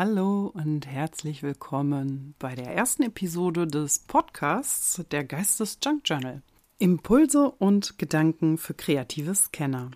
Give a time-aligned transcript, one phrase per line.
[0.00, 6.40] Hallo und herzlich willkommen bei der ersten Episode des Podcasts der Geistes Junk Journal.
[6.78, 9.90] Impulse und Gedanken für kreative Scanner.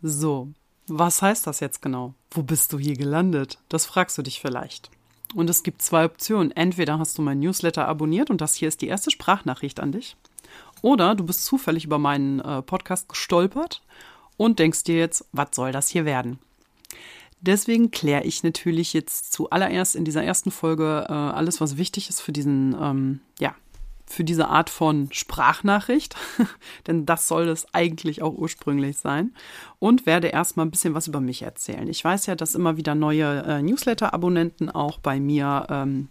[0.00, 0.48] So,
[0.86, 2.14] was heißt das jetzt genau?
[2.30, 3.58] Wo bist du hier gelandet?
[3.68, 4.90] Das fragst du dich vielleicht.
[5.34, 6.50] Und es gibt zwei Optionen.
[6.50, 10.16] Entweder hast du mein Newsletter abonniert und das hier ist die erste Sprachnachricht an dich.
[10.80, 13.82] Oder du bist zufällig über meinen äh, Podcast gestolpert
[14.38, 16.38] und denkst dir jetzt, was soll das hier werden?
[17.46, 22.22] Deswegen kläre ich natürlich jetzt zuallererst in dieser ersten Folge äh, alles, was wichtig ist
[22.22, 23.54] für diesen, ähm, ja,
[24.06, 26.16] für diese Art von Sprachnachricht,
[26.86, 29.34] denn das soll es eigentlich auch ursprünglich sein,
[29.78, 31.86] und werde erstmal ein bisschen was über mich erzählen.
[31.88, 36.08] Ich weiß ja, dass immer wieder neue äh, Newsletter-Abonnenten auch bei mir ähm,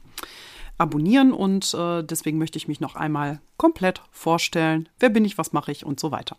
[0.78, 4.88] abonnieren und äh, deswegen möchte ich mich noch einmal komplett vorstellen.
[5.00, 6.38] Wer bin ich, was mache ich und so weiter.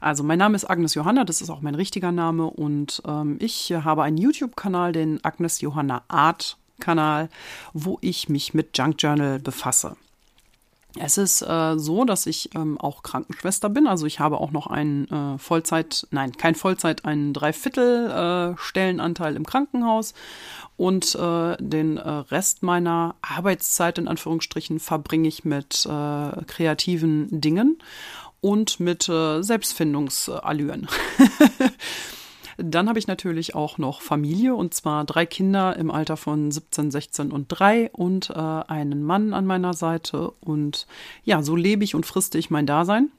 [0.00, 3.72] Also mein Name ist Agnes Johanna, das ist auch mein richtiger Name und ähm, ich
[3.72, 7.28] habe einen YouTube-Kanal, den Agnes Johanna Art Kanal,
[7.72, 9.96] wo ich mich mit Junk Journal befasse.
[10.98, 13.86] Es ist äh, so, dass ich ähm, auch Krankenschwester bin.
[13.86, 19.36] Also ich habe auch noch einen äh, Vollzeit, nein, kein Vollzeit, einen Dreiviertel äh, Stellenanteil
[19.36, 20.14] im Krankenhaus
[20.76, 27.78] und äh, den äh, Rest meiner Arbeitszeit in Anführungsstrichen verbringe ich mit äh, kreativen Dingen
[28.40, 30.88] und mit äh, Selbstfindungsallüren.
[32.62, 36.90] Dann habe ich natürlich auch noch Familie und zwar drei Kinder im Alter von 17,
[36.90, 40.32] 16 und 3 und äh, einen Mann an meiner Seite.
[40.40, 40.86] Und
[41.24, 43.10] ja, so lebe ich und friste ich mein Dasein.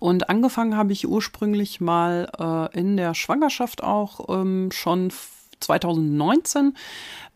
[0.00, 5.10] Und angefangen habe ich ursprünglich mal äh, in der Schwangerschaft auch ähm, schon
[5.60, 6.74] 2019,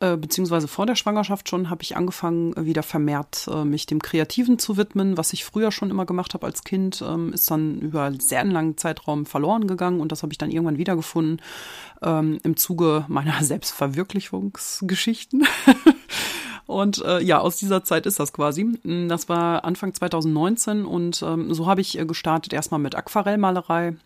[0.00, 4.58] äh, beziehungsweise vor der Schwangerschaft schon, habe ich angefangen, wieder vermehrt äh, mich dem Kreativen
[4.58, 5.16] zu widmen.
[5.16, 8.44] Was ich früher schon immer gemacht habe als Kind, ähm, ist dann über einen sehr
[8.44, 11.42] langen Zeitraum verloren gegangen und das habe ich dann irgendwann wiedergefunden
[12.02, 15.46] ähm, im Zuge meiner Selbstverwirklichungsgeschichten.
[16.70, 18.78] Und äh, ja, aus dieser Zeit ist das quasi.
[18.84, 23.96] Das war Anfang 2019 und ähm, so habe ich äh, gestartet erstmal mit Aquarellmalerei,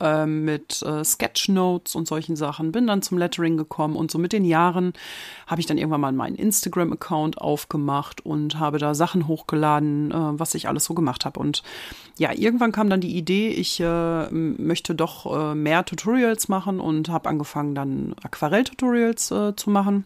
[0.00, 4.32] äh, mit äh, Sketchnotes und solchen Sachen, bin dann zum Lettering gekommen und so mit
[4.32, 4.92] den Jahren
[5.46, 10.54] habe ich dann irgendwann mal meinen Instagram-Account aufgemacht und habe da Sachen hochgeladen, äh, was
[10.54, 11.40] ich alles so gemacht habe.
[11.40, 11.62] Und
[12.18, 17.08] ja, irgendwann kam dann die Idee, ich äh, möchte doch äh, mehr Tutorials machen und
[17.08, 20.04] habe angefangen dann Aquarell-Tutorials äh, zu machen.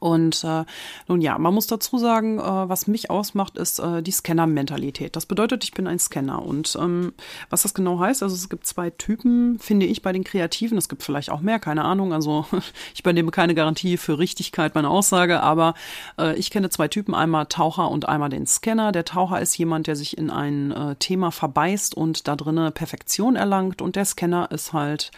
[0.00, 0.64] Und äh,
[1.08, 5.14] nun ja, man muss dazu sagen, äh, was mich ausmacht, ist äh, die Scanner-Mentalität.
[5.14, 6.42] Das bedeutet, ich bin ein Scanner.
[6.42, 7.12] Und ähm,
[7.50, 10.78] was das genau heißt, also es gibt zwei Typen, finde ich, bei den Kreativen.
[10.78, 12.14] Es gibt vielleicht auch mehr, keine Ahnung.
[12.14, 12.46] Also
[12.94, 15.74] ich übernehme keine Garantie für Richtigkeit meiner Aussage, aber
[16.18, 18.92] äh, ich kenne zwei Typen, einmal Taucher und einmal den Scanner.
[18.92, 23.36] Der Taucher ist jemand, der sich in ein äh, Thema verbeißt und da drinnen Perfektion
[23.36, 23.82] erlangt.
[23.82, 25.10] Und der Scanner ist halt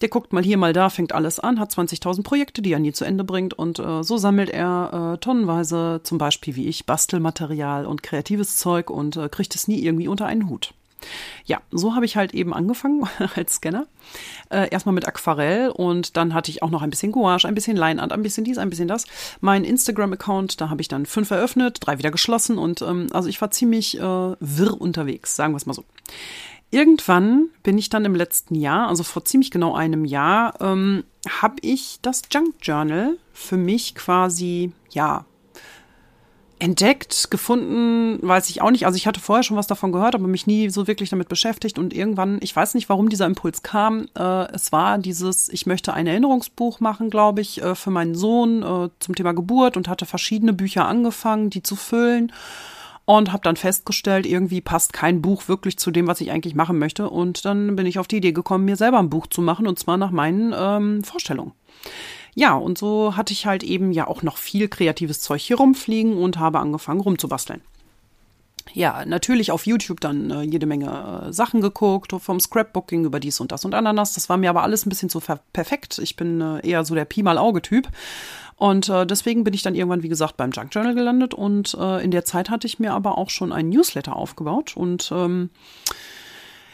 [0.00, 2.92] der guckt mal hier, mal da, fängt alles an, hat 20.000 Projekte, die er nie
[2.92, 7.86] zu Ende bringt und äh, so sammelt er äh, tonnenweise, zum Beispiel wie ich, Bastelmaterial
[7.86, 10.74] und kreatives Zeug und äh, kriegt es nie irgendwie unter einen Hut.
[11.44, 13.86] Ja, so habe ich halt eben angefangen als Scanner.
[14.50, 17.76] Äh, erstmal mit Aquarell und dann hatte ich auch noch ein bisschen Gouache, ein bisschen
[17.76, 19.04] Leinart, ein bisschen dies, ein bisschen das.
[19.40, 23.40] Mein Instagram-Account, da habe ich dann fünf eröffnet, drei wieder geschlossen und ähm, also ich
[23.40, 25.84] war ziemlich äh, wirr unterwegs, sagen wir es mal so.
[26.70, 31.04] Irgendwann bin ich dann im letzten Jahr, also vor ziemlich genau einem Jahr, ähm,
[31.40, 35.24] habe ich das Junk Journal für mich quasi, ja,
[36.60, 38.84] entdeckt, gefunden, weiß ich auch nicht.
[38.84, 41.78] Also ich hatte vorher schon was davon gehört, aber mich nie so wirklich damit beschäftigt.
[41.78, 44.08] Und irgendwann, ich weiß nicht, warum dieser Impuls kam.
[44.16, 48.62] Äh, es war dieses, ich möchte ein Erinnerungsbuch machen, glaube ich, äh, für meinen Sohn
[48.62, 52.32] äh, zum Thema Geburt und hatte verschiedene Bücher angefangen, die zu füllen
[53.08, 56.78] und habe dann festgestellt, irgendwie passt kein Buch wirklich zu dem, was ich eigentlich machen
[56.78, 57.08] möchte.
[57.08, 59.78] Und dann bin ich auf die Idee gekommen, mir selber ein Buch zu machen und
[59.78, 61.52] zwar nach meinen ähm, Vorstellungen.
[62.34, 66.18] Ja, und so hatte ich halt eben ja auch noch viel kreatives Zeug hier rumfliegen
[66.18, 67.62] und habe angefangen rumzubasteln.
[68.74, 73.40] Ja, natürlich auf YouTube dann äh, jede Menge äh, Sachen geguckt, vom Scrapbooking über dies
[73.40, 74.14] und das und Ananas.
[74.14, 75.20] Das war mir aber alles ein bisschen zu
[75.52, 75.98] perfekt.
[75.98, 77.88] Ich bin äh, eher so der Pi mal Auge-Typ
[78.58, 82.02] und äh, deswegen bin ich dann irgendwann, wie gesagt, beim Junk Journal gelandet und äh,
[82.02, 84.76] in der Zeit hatte ich mir aber auch schon ein Newsletter aufgebaut.
[84.76, 85.50] Und ähm,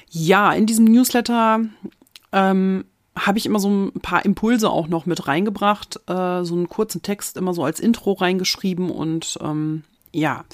[0.08, 1.61] ja, in diesem Newsletter
[2.32, 6.70] ähm, habe ich immer so ein paar Impulse auch noch mit reingebracht, äh, so einen
[6.70, 10.44] kurzen Text immer so als Intro reingeschrieben und ähm, ja.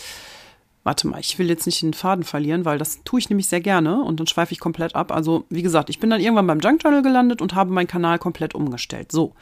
[0.90, 3.60] Warte mal, ich will jetzt nicht den Faden verlieren, weil das tue ich nämlich sehr
[3.60, 5.12] gerne und dann schweife ich komplett ab.
[5.12, 8.18] Also, wie gesagt, ich bin dann irgendwann beim Junk Journal gelandet und habe meinen Kanal
[8.18, 9.12] komplett umgestellt.
[9.12, 9.34] So.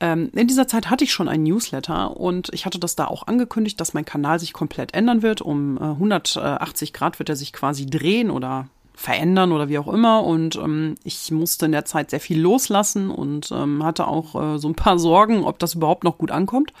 [0.00, 3.26] Ähm, in dieser Zeit hatte ich schon einen Newsletter und ich hatte das da auch
[3.26, 5.42] angekündigt, dass mein Kanal sich komplett ändern wird.
[5.42, 10.24] Um äh, 180 Grad wird er sich quasi drehen oder verändern oder wie auch immer.
[10.24, 14.58] Und ähm, ich musste in der Zeit sehr viel loslassen und ähm, hatte auch äh,
[14.58, 16.72] so ein paar Sorgen, ob das überhaupt noch gut ankommt.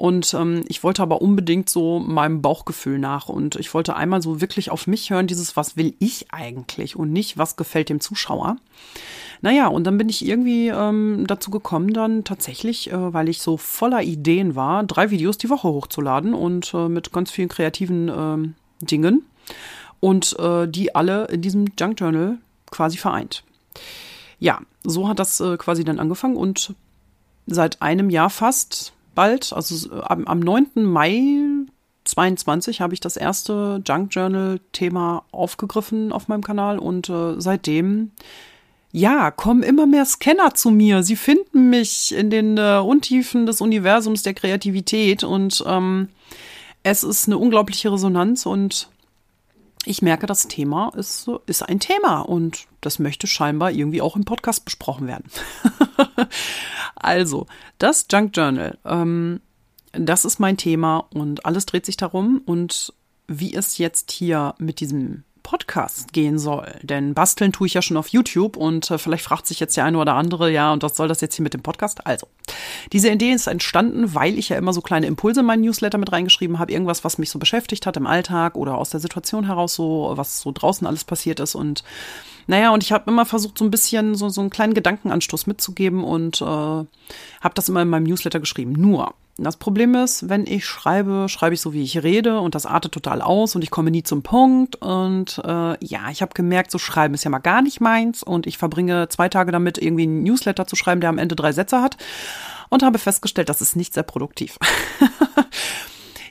[0.00, 3.28] Und ähm, ich wollte aber unbedingt so meinem Bauchgefühl nach.
[3.28, 7.12] Und ich wollte einmal so wirklich auf mich hören, dieses, was will ich eigentlich und
[7.12, 8.56] nicht, was gefällt dem Zuschauer.
[9.42, 13.58] Naja, und dann bin ich irgendwie ähm, dazu gekommen, dann tatsächlich, äh, weil ich so
[13.58, 18.86] voller Ideen war, drei Videos die Woche hochzuladen und äh, mit ganz vielen kreativen äh,
[18.86, 19.26] Dingen
[20.00, 22.38] und äh, die alle in diesem Junk Journal
[22.70, 23.44] quasi vereint.
[24.38, 26.74] Ja, so hat das äh, quasi dann angefangen und
[27.46, 30.82] seit einem Jahr fast bald, also am, am 9.
[30.82, 31.20] Mai
[32.04, 38.12] 22 habe ich das erste Junk Journal Thema aufgegriffen auf meinem Kanal und äh, seitdem
[38.92, 41.02] ja, kommen immer mehr Scanner zu mir.
[41.02, 46.08] Sie finden mich in den äh, Untiefen des Universums der Kreativität und ähm,
[46.82, 48.88] es ist eine unglaubliche Resonanz und
[49.84, 54.24] ich merke, das Thema ist, ist ein Thema und das möchte scheinbar irgendwie auch im
[54.24, 55.30] Podcast besprochen werden.
[56.94, 57.46] also,
[57.78, 59.40] das Junk Journal, ähm,
[59.92, 62.92] das ist mein Thema und alles dreht sich darum und
[63.26, 66.72] wie es jetzt hier mit diesem Podcast gehen soll.
[66.82, 69.84] Denn basteln tue ich ja schon auf YouTube und äh, vielleicht fragt sich jetzt der
[69.84, 72.06] eine oder andere, ja, und was soll das jetzt hier mit dem Podcast?
[72.06, 72.26] Also,
[72.92, 76.12] diese Idee ist entstanden, weil ich ja immer so kleine Impulse in meinen Newsletter mit
[76.12, 79.74] reingeschrieben habe, irgendwas, was mich so beschäftigt hat im Alltag oder aus der Situation heraus
[79.74, 81.84] so, was so draußen alles passiert ist und
[82.46, 86.02] naja, und ich habe immer versucht, so ein bisschen so, so einen kleinen Gedankenanstoß mitzugeben
[86.02, 88.72] und äh, habe das immer in meinem Newsletter geschrieben.
[88.72, 92.66] Nur, das Problem ist, wenn ich schreibe, schreibe ich so, wie ich rede und das
[92.66, 94.76] artet total aus und ich komme nie zum Punkt.
[94.76, 98.46] Und äh, ja, ich habe gemerkt, so schreiben ist ja mal gar nicht meins und
[98.46, 101.80] ich verbringe zwei Tage damit, irgendwie einen Newsletter zu schreiben, der am Ende drei Sätze
[101.80, 101.96] hat
[102.68, 104.58] und habe festgestellt, das ist nicht sehr produktiv.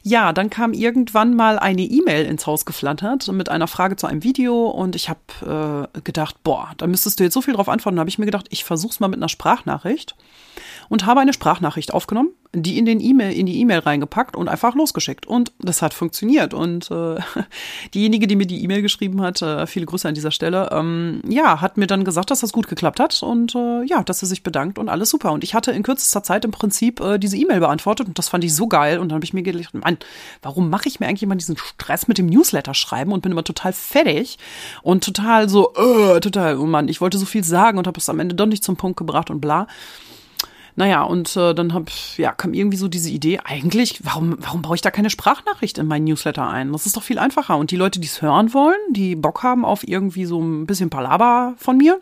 [0.01, 4.23] Ja, dann kam irgendwann mal eine E-Mail ins Haus geflattert mit einer Frage zu einem
[4.23, 7.97] Video und ich habe äh, gedacht, boah, da müsstest du jetzt so viel drauf antworten.
[7.97, 10.15] Da habe ich mir gedacht, ich versuch's mal mit einer Sprachnachricht
[10.89, 14.73] und habe eine Sprachnachricht aufgenommen, die in den E-Mail in die E-Mail reingepackt und einfach
[14.73, 15.27] losgeschickt.
[15.27, 16.55] Und das hat funktioniert.
[16.55, 17.17] Und äh,
[17.93, 21.61] diejenige, die mir die E-Mail geschrieben hat, äh, viele Grüße an dieser Stelle, ähm, ja,
[21.61, 23.21] hat mir dann gesagt, dass das gut geklappt hat.
[23.21, 25.31] Und äh, ja, dass sie sich bedankt und alles super.
[25.31, 28.07] Und ich hatte in kürzester Zeit im Prinzip äh, diese E-Mail beantwortet.
[28.07, 28.97] Und das fand ich so geil.
[28.97, 29.99] Und dann habe ich mir gedacht, Mann,
[30.41, 33.43] warum mache ich mir eigentlich immer diesen Stress mit dem Newsletter schreiben und bin immer
[33.43, 34.39] total fertig
[34.81, 38.09] und total so, äh, total, oh Mann, ich wollte so viel sagen und habe es
[38.09, 39.67] am Ende doch nicht zum Punkt gebracht und bla.
[40.79, 44.75] Naja, und äh, dann hab, ja, kam irgendwie so diese Idee, eigentlich, warum, warum baue
[44.75, 46.71] ich da keine Sprachnachricht in meinen Newsletter ein?
[46.71, 47.57] Das ist doch viel einfacher.
[47.57, 50.89] Und die Leute, die es hören wollen, die Bock haben auf irgendwie so ein bisschen
[50.89, 51.99] Palaber von mir,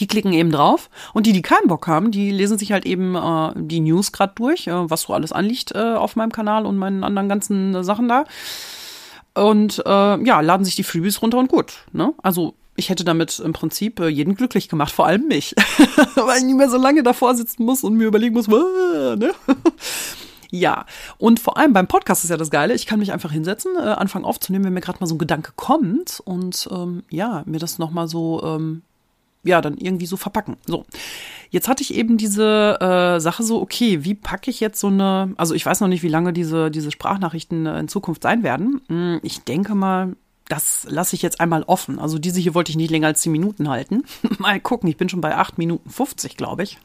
[0.00, 0.90] die klicken eben drauf.
[1.14, 4.32] Und die, die keinen Bock haben, die lesen sich halt eben äh, die News gerade
[4.34, 7.84] durch, äh, was so alles anliegt äh, auf meinem Kanal und meinen anderen ganzen äh,
[7.84, 8.24] Sachen da.
[9.34, 11.84] Und äh, ja, laden sich die Freebies runter und gut.
[11.92, 12.14] Ne?
[12.20, 15.54] Also ich hätte damit im Prinzip äh, jeden glücklich gemacht, vor allem mich.
[16.16, 19.32] Weil ich nicht mehr so lange davor sitzen muss und mir überlegen muss, ne?
[20.52, 20.84] Ja,
[21.18, 23.82] und vor allem beim Podcast ist ja das Geile, ich kann mich einfach hinsetzen, äh,
[23.82, 27.78] anfangen aufzunehmen, wenn mir gerade mal so ein Gedanke kommt und ähm, ja, mir das
[27.78, 28.82] nochmal so, ähm,
[29.44, 30.56] ja, dann irgendwie so verpacken.
[30.66, 30.86] So,
[31.50, 35.34] jetzt hatte ich eben diese äh, Sache so, okay, wie packe ich jetzt so eine,
[35.36, 38.80] also ich weiß noch nicht, wie lange diese, diese Sprachnachrichten äh, in Zukunft sein werden.
[38.88, 40.16] Hm, ich denke mal,
[40.50, 41.98] das lasse ich jetzt einmal offen.
[41.98, 44.04] Also diese hier wollte ich nicht länger als 10 Minuten halten.
[44.38, 46.78] mal gucken, ich bin schon bei 8 Minuten 50, glaube ich.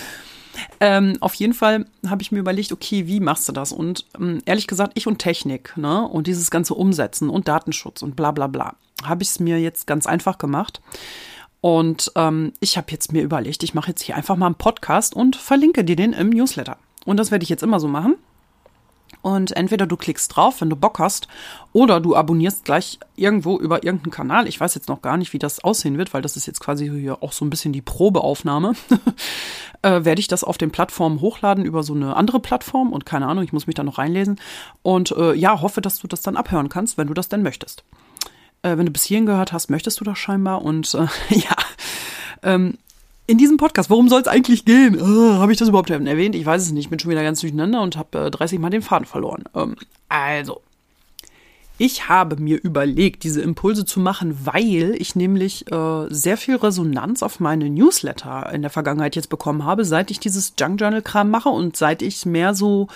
[0.80, 3.72] ähm, auf jeden Fall habe ich mir überlegt, okay, wie machst du das?
[3.72, 6.06] Und ähm, ehrlich gesagt, ich und Technik, ne?
[6.06, 9.86] Und dieses ganze Umsetzen und Datenschutz und bla bla bla, habe ich es mir jetzt
[9.86, 10.80] ganz einfach gemacht.
[11.60, 15.14] Und ähm, ich habe jetzt mir überlegt, ich mache jetzt hier einfach mal einen Podcast
[15.14, 16.76] und verlinke dir den im Newsletter.
[17.04, 18.16] Und das werde ich jetzt immer so machen.
[19.22, 21.28] Und entweder du klickst drauf, wenn du Bock hast,
[21.72, 24.48] oder du abonnierst gleich irgendwo über irgendeinen Kanal.
[24.48, 26.90] Ich weiß jetzt noch gar nicht, wie das aussehen wird, weil das ist jetzt quasi
[26.90, 28.74] hier auch so ein bisschen die Probeaufnahme.
[29.82, 33.28] äh, werde ich das auf den Plattformen hochladen über so eine andere Plattform und keine
[33.28, 34.40] Ahnung, ich muss mich da noch reinlesen.
[34.82, 37.84] Und äh, ja, hoffe, dass du das dann abhören kannst, wenn du das denn möchtest.
[38.62, 40.62] Äh, wenn du bis hierhin gehört hast, möchtest du das scheinbar.
[40.62, 41.56] Und äh, ja,
[42.42, 42.76] ähm,
[43.26, 45.00] in diesem Podcast, worum soll es eigentlich gehen?
[45.00, 46.34] Oh, habe ich das überhaupt erwähnt?
[46.34, 46.84] Ich weiß es nicht.
[46.84, 49.44] Ich bin schon wieder ganz durcheinander und habe äh, 30 Mal den Faden verloren.
[49.54, 49.76] Ähm,
[50.08, 50.60] also,
[51.78, 57.22] ich habe mir überlegt, diese Impulse zu machen, weil ich nämlich äh, sehr viel Resonanz
[57.22, 61.30] auf meine Newsletter in der Vergangenheit jetzt bekommen habe, seit ich dieses Junk Journal Kram
[61.30, 62.88] mache und seit ich mehr so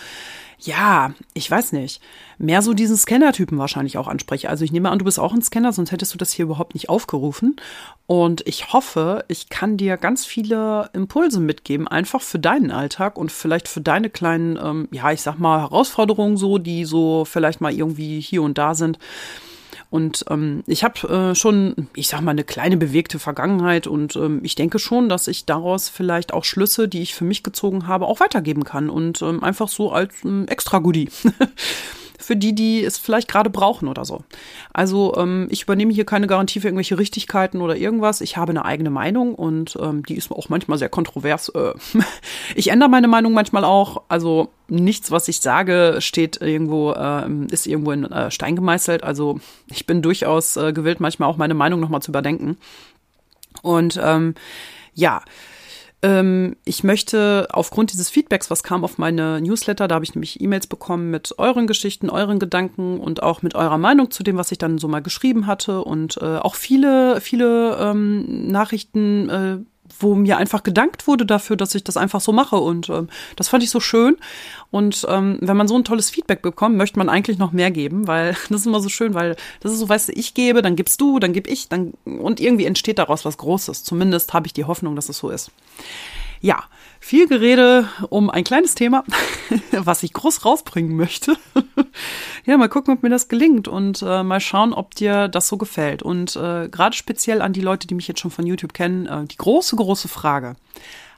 [0.59, 2.01] ja, ich weiß nicht,
[2.39, 4.49] mehr so diesen Scanner-Typen wahrscheinlich auch anspreche.
[4.49, 6.75] Also ich nehme an, du bist auch ein Scanner, sonst hättest du das hier überhaupt
[6.75, 7.57] nicht aufgerufen.
[8.07, 13.33] Und ich hoffe, ich kann dir ganz viele Impulse mitgeben, einfach für deinen Alltag und
[13.33, 17.73] vielleicht für deine kleinen, ähm, ja, ich sag mal, Herausforderungen so, die so vielleicht mal
[17.73, 18.99] irgendwie hier und da sind.
[19.89, 24.41] Und ähm, ich habe äh, schon, ich sag mal, eine kleine bewegte Vergangenheit und ähm,
[24.43, 28.07] ich denke schon, dass ich daraus vielleicht auch Schlüsse, die ich für mich gezogen habe,
[28.07, 31.09] auch weitergeben kann und ähm, einfach so als ähm, Extra-Goodie.
[32.27, 34.25] für die, die es vielleicht gerade brauchen oder so.
[34.73, 38.21] Also ähm, ich übernehme hier keine Garantie für irgendwelche Richtigkeiten oder irgendwas.
[38.21, 41.51] Ich habe eine eigene Meinung und ähm, die ist auch manchmal sehr kontrovers.
[41.51, 41.75] Äh,
[42.57, 44.03] ich ändere meine Meinung manchmal auch.
[44.09, 49.05] Also nichts, was ich sage, steht irgendwo, äh, ist irgendwo in äh, Stein gemeißelt.
[49.05, 52.57] Also ich bin durchaus äh, gewillt, manchmal auch meine Meinung nochmal zu überdenken.
[53.63, 54.35] Und ähm,
[54.95, 55.23] ja,
[56.65, 60.67] ich möchte aufgrund dieses Feedbacks, was kam auf meine Newsletter, da habe ich nämlich E-Mails
[60.67, 64.59] bekommen mit euren Geschichten, euren Gedanken und auch mit eurer Meinung zu dem, was ich
[64.59, 69.29] dann so mal geschrieben hatte und äh, auch viele, viele ähm, Nachrichten.
[69.31, 69.59] Äh,
[69.99, 72.57] wo mir einfach gedankt wurde dafür, dass ich das einfach so mache.
[72.57, 74.17] Und ähm, das fand ich so schön.
[74.71, 78.07] Und ähm, wenn man so ein tolles Feedback bekommt, möchte man eigentlich noch mehr geben,
[78.07, 80.77] weil das ist immer so schön, weil das ist so, weißt du, ich gebe, dann
[80.77, 83.85] gibst du, dann gib ich, dann und irgendwie entsteht daraus was Großes.
[83.85, 85.51] Zumindest habe ich die Hoffnung, dass es so ist.
[86.41, 86.65] Ja,
[87.07, 89.05] viel Gerede um ein kleines Thema,
[89.71, 91.37] was ich groß rausbringen möchte.
[92.45, 95.57] ja, mal gucken, ob mir das gelingt und äh, mal schauen, ob dir das so
[95.57, 96.03] gefällt.
[96.03, 99.25] Und äh, gerade speziell an die Leute, die mich jetzt schon von YouTube kennen, äh,
[99.25, 100.57] die große, große Frage.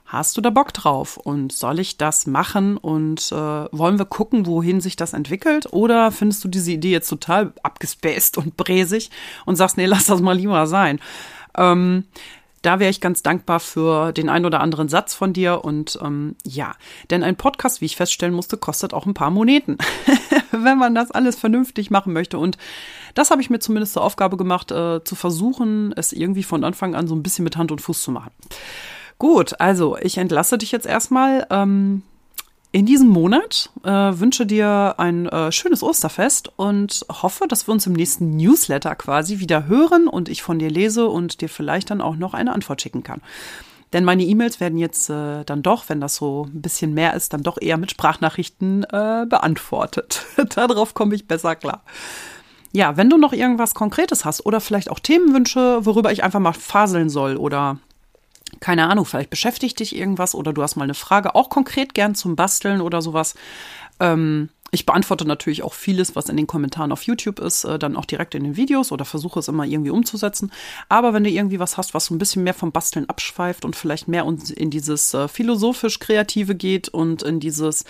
[0.05, 1.17] Hast du da Bock drauf?
[1.17, 2.77] Und soll ich das machen?
[2.77, 5.73] Und äh, wollen wir gucken, wohin sich das entwickelt?
[5.73, 9.09] Oder findest du diese Idee jetzt total abgespaced und bräsig
[9.47, 10.99] und sagst, nee, lass das mal lieber sein?
[11.57, 12.05] Ähm,
[12.61, 15.63] da wäre ich ganz dankbar für den ein oder anderen Satz von dir.
[15.63, 16.75] Und ähm, ja,
[17.09, 19.77] denn ein Podcast, wie ich feststellen musste, kostet auch ein paar Moneten,
[20.51, 22.37] wenn man das alles vernünftig machen möchte.
[22.37, 22.57] Und
[23.15, 26.95] das habe ich mir zumindest zur Aufgabe gemacht, äh, zu versuchen, es irgendwie von Anfang
[26.95, 28.31] an so ein bisschen mit Hand und Fuß zu machen.
[29.17, 31.45] Gut, also ich entlasse dich jetzt erstmal.
[31.49, 32.03] Ähm,
[32.71, 37.87] in diesem Monat äh, wünsche dir ein äh, schönes Osterfest und hoffe, dass wir uns
[37.87, 42.01] im nächsten Newsletter quasi wieder hören und ich von dir lese und dir vielleicht dann
[42.01, 43.21] auch noch eine Antwort schicken kann.
[43.91, 47.33] Denn meine E-Mails werden jetzt äh, dann doch, wenn das so ein bisschen mehr ist,
[47.33, 50.25] dann doch eher mit Sprachnachrichten äh, beantwortet.
[50.55, 51.81] Darauf komme ich besser klar.
[52.71, 56.53] Ja, wenn du noch irgendwas Konkretes hast oder vielleicht auch Themenwünsche, worüber ich einfach mal
[56.53, 57.79] faseln soll oder
[58.59, 62.15] keine Ahnung, vielleicht beschäftigt dich irgendwas oder du hast mal eine Frage, auch konkret gern
[62.15, 63.35] zum Basteln oder sowas.
[63.99, 67.95] Ähm, ich beantworte natürlich auch vieles, was in den Kommentaren auf YouTube ist, äh, dann
[67.95, 70.51] auch direkt in den Videos oder versuche es immer irgendwie umzusetzen.
[70.89, 73.75] Aber wenn du irgendwie was hast, was so ein bisschen mehr vom Basteln abschweift und
[73.75, 74.25] vielleicht mehr
[74.55, 77.83] in dieses äh, philosophisch-kreative geht und in dieses,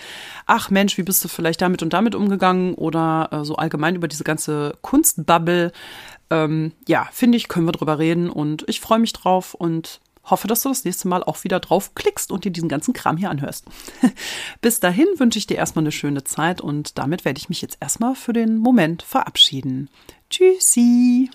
[0.45, 4.07] ach Mensch, wie bist du vielleicht damit und damit umgegangen oder äh, so allgemein über
[4.07, 5.73] diese ganze Kunstbubble,
[6.29, 9.99] ähm, ja, finde ich, können wir drüber reden und ich freue mich drauf und
[10.31, 13.17] hoffe, dass du das nächste Mal auch wieder drauf klickst und dir diesen ganzen Kram
[13.17, 13.65] hier anhörst.
[14.61, 17.77] Bis dahin wünsche ich dir erstmal eine schöne Zeit und damit werde ich mich jetzt
[17.79, 19.89] erstmal für den Moment verabschieden.
[20.29, 21.29] Tschüssi!